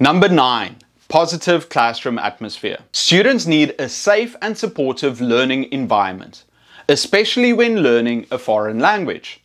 [0.00, 0.76] Number nine,
[1.08, 2.78] positive classroom atmosphere.
[2.92, 6.44] Students need a safe and supportive learning environment,
[6.88, 9.40] especially when learning a foreign language.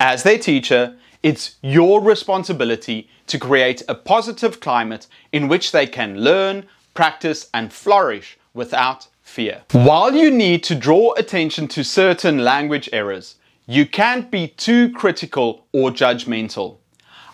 [0.00, 6.22] As their teacher, it's your responsibility to create a positive climate in which they can
[6.22, 6.64] learn,
[6.94, 9.60] practice, and flourish without fear.
[9.72, 13.36] While you need to draw attention to certain language errors,
[13.66, 16.78] you can't be too critical or judgmental.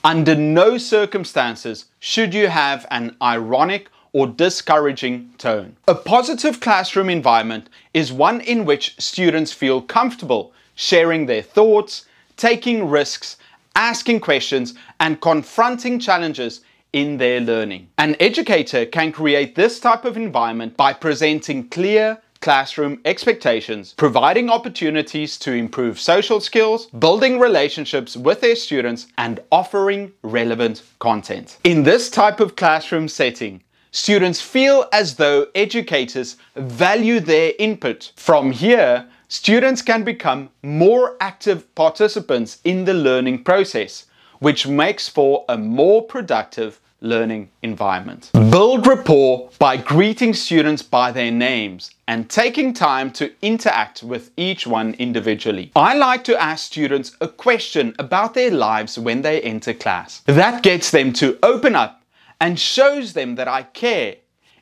[0.08, 5.76] Under no circumstances should you have an ironic or discouraging tone.
[5.86, 12.06] A positive classroom environment is one in which students feel comfortable sharing their thoughts,
[12.38, 13.36] taking risks,
[13.76, 16.62] asking questions, and confronting challenges
[16.94, 17.90] in their learning.
[17.98, 25.38] An educator can create this type of environment by presenting clear, classroom expectations, providing opportunities
[25.38, 31.58] to improve social skills, building relationships with their students, and offering relevant content.
[31.64, 38.12] In this type of classroom setting, students feel as though educators value their input.
[38.16, 44.06] From here, students can become more active participants in the learning process,
[44.38, 48.30] which makes for a more productive learning environment.
[48.32, 54.66] Build rapport by greeting students by their names and taking time to interact with each
[54.66, 55.70] one individually.
[55.76, 60.22] I like to ask students a question about their lives when they enter class.
[60.26, 62.02] That gets them to open up
[62.40, 64.16] and shows them that I care.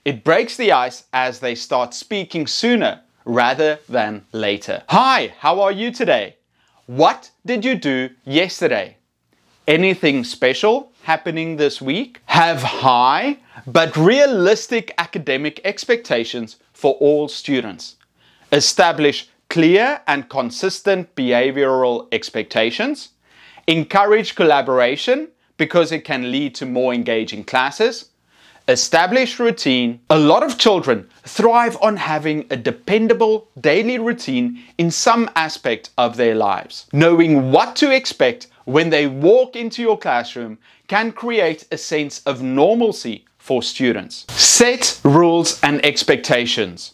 [0.05, 4.83] It breaks the ice as they start speaking sooner rather than later.
[4.89, 6.37] Hi, how are you today?
[6.87, 8.97] What did you do yesterday?
[9.67, 12.21] Anything special happening this week?
[12.27, 17.95] Have high but realistic academic expectations for all students.
[18.51, 23.11] Establish clear and consistent behavioral expectations.
[23.69, 28.11] Encourage collaboration because it can lead to more engaging classes.
[28.67, 30.01] Establish routine.
[30.11, 36.17] A lot of children thrive on having a dependable daily routine in some aspect of
[36.17, 36.87] their lives.
[36.93, 42.43] Knowing what to expect when they walk into your classroom can create a sense of
[42.43, 44.27] normalcy for students.
[44.31, 46.93] Set rules and expectations.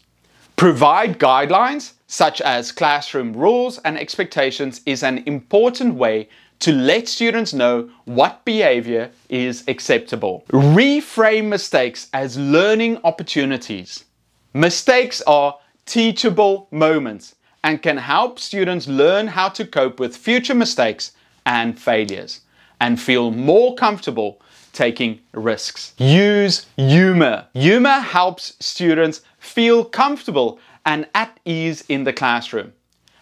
[0.56, 6.28] Provide guidelines such as classroom rules and expectations is an important way
[6.58, 10.44] to let students know what behavior is acceptable.
[10.50, 14.04] Reframe mistakes as learning opportunities.
[14.52, 17.34] Mistakes are teachable moments
[17.64, 21.12] and can help students learn how to cope with future mistakes
[21.46, 22.40] and failures
[22.80, 24.40] and feel more comfortable
[24.72, 25.94] taking risks.
[25.98, 27.46] Use humor.
[27.54, 32.72] Humor helps students feel comfortable and at ease in the classroom.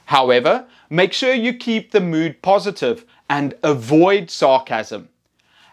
[0.07, 5.09] However, make sure you keep the mood positive and avoid sarcasm.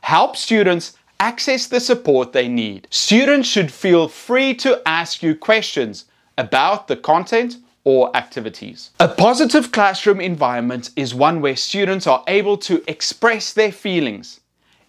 [0.02, 2.88] Help students access the support they need.
[2.92, 6.06] Students should feel free to ask you questions
[6.38, 7.58] about the content
[7.88, 8.90] or activities.
[9.00, 14.42] A positive classroom environment is one where students are able to express their feelings.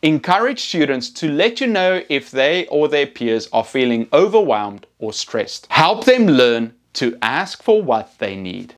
[0.02, 5.12] Encourage students to let you know if they or their peers are feeling overwhelmed or
[5.12, 5.68] stressed.
[5.70, 8.66] Help them learn to ask for what they need.